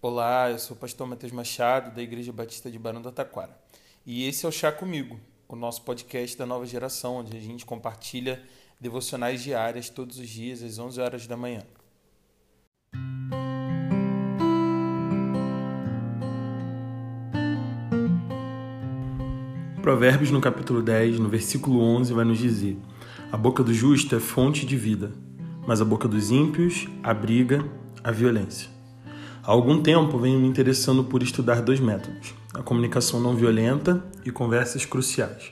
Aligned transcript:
Olá, 0.00 0.48
eu 0.48 0.60
sou 0.60 0.76
o 0.76 0.78
pastor 0.78 1.08
Matheus 1.08 1.32
Machado, 1.32 1.92
da 1.92 2.00
Igreja 2.00 2.32
Batista 2.32 2.70
de 2.70 2.78
Barão 2.78 3.02
do 3.02 3.10
Taquara. 3.10 3.58
E 4.06 4.28
esse 4.28 4.46
é 4.46 4.48
o 4.48 4.52
Chá 4.52 4.70
Comigo, 4.70 5.18
o 5.48 5.56
nosso 5.56 5.82
podcast 5.82 6.38
da 6.38 6.46
nova 6.46 6.64
geração, 6.64 7.16
onde 7.16 7.36
a 7.36 7.40
gente 7.40 7.66
compartilha 7.66 8.40
devocionais 8.80 9.42
diárias 9.42 9.88
todos 9.88 10.20
os 10.20 10.28
dias, 10.28 10.62
às 10.62 10.78
11 10.78 11.00
horas 11.00 11.26
da 11.26 11.36
manhã. 11.36 11.64
Provérbios, 19.82 20.30
no 20.30 20.40
capítulo 20.40 20.80
10, 20.80 21.18
no 21.18 21.28
versículo 21.28 21.82
11, 21.82 22.12
vai 22.12 22.24
nos 22.24 22.38
dizer: 22.38 22.78
A 23.32 23.36
boca 23.36 23.64
do 23.64 23.74
justo 23.74 24.14
é 24.14 24.20
fonte 24.20 24.64
de 24.64 24.76
vida, 24.76 25.10
mas 25.66 25.80
a 25.80 25.84
boca 25.84 26.06
dos 26.06 26.30
ímpios 26.30 26.86
abriga 27.02 27.68
a 28.04 28.12
violência. 28.12 28.77
Há 29.48 29.52
algum 29.52 29.80
tempo 29.80 30.18
venho 30.18 30.38
me 30.38 30.46
interessando 30.46 31.02
por 31.02 31.22
estudar 31.22 31.62
dois 31.62 31.80
métodos: 31.80 32.34
a 32.52 32.62
comunicação 32.62 33.18
não 33.18 33.34
violenta 33.34 34.04
e 34.22 34.30
conversas 34.30 34.84
cruciais. 34.84 35.50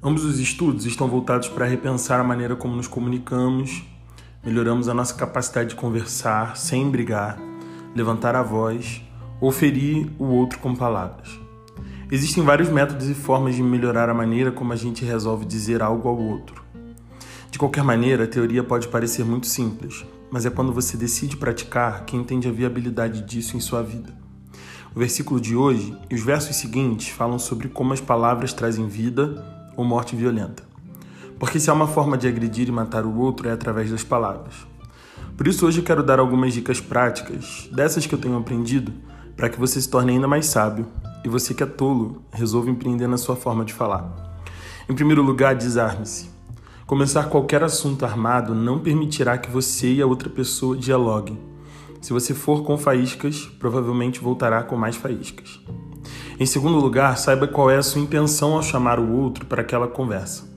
Ambos 0.00 0.24
os 0.24 0.38
estudos 0.38 0.86
estão 0.86 1.08
voltados 1.08 1.48
para 1.48 1.66
repensar 1.66 2.20
a 2.20 2.22
maneira 2.22 2.54
como 2.54 2.76
nos 2.76 2.86
comunicamos, 2.86 3.82
melhoramos 4.44 4.88
a 4.88 4.94
nossa 4.94 5.14
capacidade 5.14 5.70
de 5.70 5.74
conversar 5.74 6.56
sem 6.56 6.88
brigar, 6.88 7.36
levantar 7.92 8.36
a 8.36 8.42
voz 8.44 9.02
ou 9.40 9.50
ferir 9.50 10.08
o 10.16 10.26
outro 10.26 10.60
com 10.60 10.76
palavras. 10.76 11.40
Existem 12.12 12.44
vários 12.44 12.68
métodos 12.68 13.08
e 13.08 13.14
formas 13.14 13.56
de 13.56 13.64
melhorar 13.64 14.08
a 14.08 14.14
maneira 14.14 14.52
como 14.52 14.72
a 14.72 14.76
gente 14.76 15.04
resolve 15.04 15.44
dizer 15.44 15.82
algo 15.82 16.08
ao 16.08 16.16
outro. 16.16 16.67
De 17.58 17.60
qualquer 17.60 17.82
maneira, 17.82 18.22
a 18.22 18.28
teoria 18.28 18.62
pode 18.62 18.86
parecer 18.86 19.24
muito 19.24 19.48
simples, 19.48 20.06
mas 20.30 20.46
é 20.46 20.50
quando 20.50 20.72
você 20.72 20.96
decide 20.96 21.36
praticar 21.36 22.04
que 22.04 22.16
entende 22.16 22.46
a 22.46 22.52
viabilidade 22.52 23.20
disso 23.22 23.56
em 23.56 23.60
sua 23.60 23.82
vida. 23.82 24.14
O 24.94 24.98
versículo 25.00 25.40
de 25.40 25.56
hoje 25.56 25.92
e 26.08 26.14
os 26.14 26.22
versos 26.22 26.54
seguintes 26.54 27.08
falam 27.08 27.36
sobre 27.36 27.66
como 27.66 27.92
as 27.92 28.00
palavras 28.00 28.52
trazem 28.52 28.86
vida 28.86 29.44
ou 29.76 29.84
morte 29.84 30.14
violenta. 30.14 30.62
Porque 31.36 31.58
se 31.58 31.68
há 31.68 31.72
uma 31.72 31.88
forma 31.88 32.16
de 32.16 32.28
agredir 32.28 32.68
e 32.68 32.70
matar 32.70 33.04
o 33.04 33.18
outro 33.18 33.48
é 33.48 33.50
através 33.50 33.90
das 33.90 34.04
palavras. 34.04 34.54
Por 35.36 35.48
isso 35.48 35.66
hoje 35.66 35.82
quero 35.82 36.04
dar 36.04 36.20
algumas 36.20 36.54
dicas 36.54 36.80
práticas, 36.80 37.68
dessas 37.72 38.06
que 38.06 38.14
eu 38.14 38.20
tenho 38.20 38.38
aprendido, 38.38 38.92
para 39.36 39.48
que 39.48 39.58
você 39.58 39.80
se 39.80 39.90
torne 39.90 40.12
ainda 40.12 40.28
mais 40.28 40.46
sábio 40.46 40.86
e 41.24 41.28
você 41.28 41.52
que 41.52 41.64
é 41.64 41.66
tolo 41.66 42.22
resolva 42.30 42.70
empreender 42.70 43.08
na 43.08 43.18
sua 43.18 43.34
forma 43.34 43.64
de 43.64 43.74
falar. 43.74 44.38
Em 44.88 44.94
primeiro 44.94 45.22
lugar, 45.22 45.56
desarme-se. 45.56 46.37
Começar 46.88 47.24
qualquer 47.24 47.62
assunto 47.62 48.06
armado 48.06 48.54
não 48.54 48.78
permitirá 48.78 49.36
que 49.36 49.50
você 49.50 49.92
e 49.92 50.00
a 50.00 50.06
outra 50.06 50.30
pessoa 50.30 50.74
dialoguem. 50.74 51.38
Se 52.00 52.14
você 52.14 52.32
for 52.32 52.64
com 52.64 52.78
faíscas, 52.78 53.44
provavelmente 53.58 54.20
voltará 54.20 54.62
com 54.62 54.74
mais 54.74 54.96
faíscas. 54.96 55.60
Em 56.40 56.46
segundo 56.46 56.78
lugar, 56.78 57.18
saiba 57.18 57.46
qual 57.46 57.70
é 57.70 57.76
a 57.76 57.82
sua 57.82 58.00
intenção 58.00 58.54
ao 58.54 58.62
chamar 58.62 58.98
o 58.98 59.12
outro 59.12 59.44
para 59.44 59.60
aquela 59.60 59.86
conversa. 59.86 60.48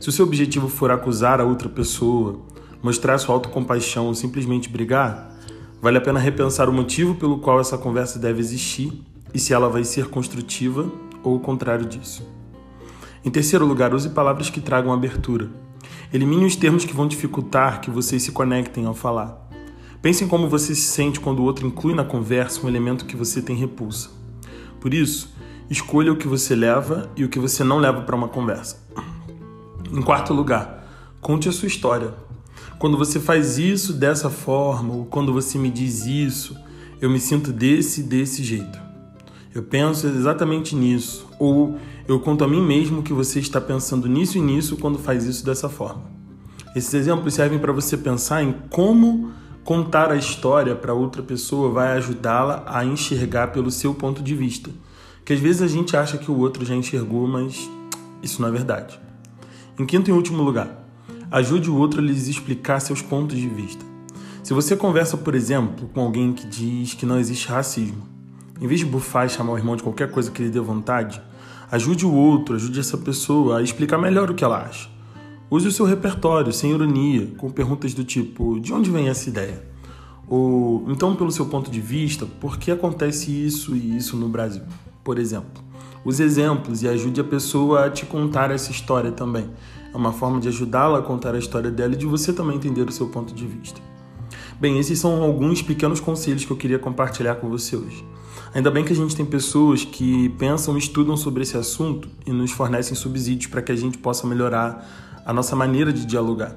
Se 0.00 0.08
o 0.08 0.12
seu 0.12 0.26
objetivo 0.26 0.68
for 0.68 0.90
acusar 0.90 1.40
a 1.40 1.44
outra 1.44 1.68
pessoa, 1.68 2.40
mostrar 2.82 3.16
sua 3.18 3.36
autocompaixão 3.36 4.06
ou 4.06 4.14
simplesmente 4.16 4.68
brigar, 4.68 5.38
vale 5.80 5.98
a 5.98 6.00
pena 6.00 6.18
repensar 6.18 6.68
o 6.68 6.72
motivo 6.72 7.14
pelo 7.14 7.38
qual 7.38 7.60
essa 7.60 7.78
conversa 7.78 8.18
deve 8.18 8.40
existir 8.40 8.92
e 9.32 9.38
se 9.38 9.54
ela 9.54 9.68
vai 9.68 9.84
ser 9.84 10.08
construtiva 10.08 10.90
ou 11.22 11.36
o 11.36 11.40
contrário 11.40 11.86
disso. 11.86 12.28
Em 13.24 13.30
terceiro 13.30 13.64
lugar, 13.64 13.94
use 13.94 14.08
palavras 14.08 14.50
que 14.50 14.60
tragam 14.60 14.92
abertura. 14.92 15.48
Elimine 16.12 16.44
os 16.44 16.56
termos 16.56 16.84
que 16.84 16.94
vão 16.94 17.08
dificultar 17.08 17.80
que 17.80 17.90
vocês 17.90 18.22
se 18.22 18.32
conectem 18.32 18.86
ao 18.86 18.94
falar. 18.94 19.46
Pense 20.00 20.22
em 20.22 20.28
como 20.28 20.48
você 20.48 20.74
se 20.74 20.82
sente 20.82 21.18
quando 21.18 21.40
o 21.40 21.44
outro 21.44 21.66
inclui 21.66 21.94
na 21.94 22.04
conversa 22.04 22.64
um 22.64 22.68
elemento 22.68 23.06
que 23.06 23.16
você 23.16 23.42
tem 23.42 23.56
repulsa. 23.56 24.10
Por 24.80 24.94
isso, 24.94 25.34
escolha 25.68 26.12
o 26.12 26.16
que 26.16 26.28
você 26.28 26.54
leva 26.54 27.10
e 27.16 27.24
o 27.24 27.28
que 27.28 27.38
você 27.38 27.64
não 27.64 27.78
leva 27.78 28.02
para 28.02 28.14
uma 28.14 28.28
conversa. 28.28 28.80
Em 29.92 30.02
quarto 30.02 30.32
lugar, 30.32 30.86
conte 31.20 31.48
a 31.48 31.52
sua 31.52 31.66
história. 31.66 32.14
Quando 32.78 32.96
você 32.96 33.18
faz 33.18 33.58
isso 33.58 33.92
dessa 33.92 34.30
forma, 34.30 34.94
ou 34.94 35.06
quando 35.06 35.32
você 35.32 35.58
me 35.58 35.70
diz 35.70 36.06
isso, 36.06 36.56
eu 37.00 37.10
me 37.10 37.18
sinto 37.18 37.52
desse 37.52 38.02
desse 38.02 38.44
jeito. 38.44 38.78
Eu 39.54 39.62
penso 39.62 40.06
exatamente 40.06 40.76
nisso. 40.76 41.26
Ou 41.38 41.78
eu 42.08 42.20
conto 42.20 42.44
a 42.44 42.48
mim 42.48 42.62
mesmo 42.62 43.02
que 43.02 43.12
você 43.12 43.40
está 43.40 43.60
pensando 43.60 44.08
nisso 44.08 44.38
e 44.38 44.40
nisso 44.40 44.76
quando 44.76 44.98
faz 44.98 45.24
isso 45.24 45.44
dessa 45.44 45.68
forma. 45.68 46.04
Esses 46.74 46.94
exemplos 46.94 47.34
servem 47.34 47.58
para 47.58 47.72
você 47.72 47.96
pensar 47.96 48.42
em 48.42 48.54
como 48.70 49.32
contar 49.64 50.12
a 50.12 50.16
história 50.16 50.76
para 50.76 50.94
outra 50.94 51.22
pessoa 51.22 51.72
vai 51.72 51.96
ajudá-la 51.96 52.64
a 52.66 52.84
enxergar 52.84 53.48
pelo 53.48 53.70
seu 53.70 53.92
ponto 53.92 54.22
de 54.22 54.34
vista. 54.34 54.70
Que 55.24 55.32
às 55.32 55.40
vezes 55.40 55.62
a 55.62 55.66
gente 55.66 55.96
acha 55.96 56.16
que 56.16 56.30
o 56.30 56.38
outro 56.38 56.64
já 56.64 56.76
enxergou, 56.76 57.26
mas 57.26 57.68
isso 58.22 58.40
não 58.40 58.48
é 58.48 58.52
verdade. 58.52 59.00
Em 59.76 59.84
quinto 59.84 60.08
e 60.08 60.12
último 60.12 60.42
lugar, 60.42 60.86
ajude 61.30 61.68
o 61.68 61.76
outro 61.76 62.00
a 62.00 62.04
lhes 62.04 62.28
explicar 62.28 62.78
seus 62.78 63.02
pontos 63.02 63.36
de 63.36 63.48
vista. 63.48 63.84
Se 64.44 64.54
você 64.54 64.76
conversa, 64.76 65.16
por 65.16 65.34
exemplo, 65.34 65.90
com 65.92 66.00
alguém 66.00 66.32
que 66.32 66.46
diz 66.46 66.94
que 66.94 67.04
não 67.04 67.18
existe 67.18 67.48
racismo, 67.48 68.06
em 68.60 68.68
vez 68.68 68.78
de 68.78 68.86
bufar 68.86 69.26
e 69.26 69.30
chamar 69.30 69.54
o 69.54 69.58
irmão 69.58 69.74
de 69.74 69.82
qualquer 69.82 70.08
coisa 70.10 70.30
que 70.30 70.40
lhe 70.40 70.48
dê 70.48 70.60
vontade, 70.60 71.20
Ajude 71.70 72.06
o 72.06 72.12
outro, 72.12 72.54
ajude 72.54 72.78
essa 72.78 72.96
pessoa 72.96 73.58
a 73.58 73.62
explicar 73.62 73.98
melhor 73.98 74.30
o 74.30 74.34
que 74.34 74.44
ela 74.44 74.62
acha. 74.62 74.88
Use 75.50 75.66
o 75.66 75.72
seu 75.72 75.84
repertório, 75.84 76.52
sem 76.52 76.70
ironia, 76.70 77.28
com 77.36 77.50
perguntas 77.50 77.92
do 77.92 78.04
tipo: 78.04 78.60
de 78.60 78.72
onde 78.72 78.90
vem 78.90 79.08
essa 79.08 79.28
ideia? 79.28 79.62
Ou, 80.28 80.84
então, 80.88 81.14
pelo 81.14 81.30
seu 81.30 81.46
ponto 81.46 81.70
de 81.70 81.80
vista, 81.80 82.26
por 82.40 82.56
que 82.58 82.70
acontece 82.70 83.30
isso 83.30 83.76
e 83.76 83.96
isso 83.96 84.16
no 84.16 84.28
Brasil? 84.28 84.62
Por 85.04 85.18
exemplo. 85.18 85.64
Use 86.04 86.22
exemplos 86.22 86.84
e 86.84 86.88
ajude 86.88 87.20
a 87.20 87.24
pessoa 87.24 87.86
a 87.86 87.90
te 87.90 88.06
contar 88.06 88.52
essa 88.52 88.70
história 88.70 89.10
também. 89.10 89.50
É 89.92 89.96
uma 89.96 90.12
forma 90.12 90.38
de 90.38 90.46
ajudá-la 90.46 91.00
a 91.00 91.02
contar 91.02 91.34
a 91.34 91.38
história 91.38 91.70
dela 91.70 91.94
e 91.94 91.96
de 91.96 92.06
você 92.06 92.32
também 92.32 92.56
entender 92.56 92.88
o 92.88 92.92
seu 92.92 93.08
ponto 93.08 93.34
de 93.34 93.44
vista. 93.44 93.80
Bem, 94.58 94.78
esses 94.78 94.98
são 94.98 95.22
alguns 95.22 95.60
pequenos 95.60 96.00
conselhos 96.00 96.46
que 96.46 96.50
eu 96.50 96.56
queria 96.56 96.78
compartilhar 96.78 97.34
com 97.34 97.46
você 97.50 97.76
hoje. 97.76 98.02
Ainda 98.54 98.70
bem 98.70 98.82
que 98.82 98.92
a 98.92 98.96
gente 98.96 99.14
tem 99.14 99.26
pessoas 99.26 99.84
que 99.84 100.30
pensam 100.30 100.76
e 100.76 100.78
estudam 100.78 101.14
sobre 101.14 101.42
esse 101.42 101.58
assunto 101.58 102.08
e 102.24 102.32
nos 102.32 102.52
fornecem 102.52 102.94
subsídios 102.94 103.50
para 103.50 103.60
que 103.60 103.70
a 103.70 103.76
gente 103.76 103.98
possa 103.98 104.26
melhorar 104.26 105.22
a 105.26 105.32
nossa 105.32 105.54
maneira 105.54 105.92
de 105.92 106.06
dialogar. 106.06 106.56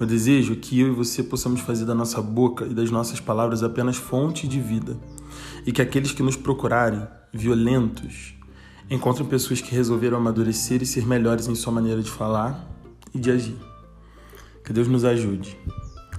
Meu 0.00 0.08
desejo 0.08 0.56
que 0.56 0.80
eu 0.80 0.88
e 0.88 0.90
você 0.90 1.22
possamos 1.22 1.60
fazer 1.60 1.84
da 1.84 1.94
nossa 1.94 2.22
boca 2.22 2.64
e 2.64 2.72
das 2.72 2.90
nossas 2.90 3.20
palavras 3.20 3.62
apenas 3.62 3.96
fonte 3.96 4.48
de 4.48 4.58
vida 4.58 4.96
e 5.66 5.72
que 5.72 5.82
aqueles 5.82 6.12
que 6.12 6.22
nos 6.22 6.34
procurarem, 6.34 7.06
violentos, 7.30 8.34
encontrem 8.88 9.28
pessoas 9.28 9.60
que 9.60 9.74
resolveram 9.74 10.16
amadurecer 10.16 10.82
e 10.82 10.86
ser 10.86 11.06
melhores 11.06 11.46
em 11.46 11.54
sua 11.54 11.74
maneira 11.74 12.00
de 12.00 12.10
falar 12.10 12.66
e 13.14 13.18
de 13.18 13.30
agir. 13.30 13.58
Que 14.64 14.72
Deus 14.72 14.88
nos 14.88 15.04
ajude. 15.04 15.58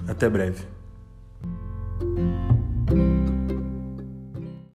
Até 0.06 0.28
breve. 0.28 0.79